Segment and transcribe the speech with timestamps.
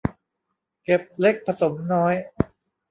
[0.83, 2.13] เก็บเล็กผสมน้อย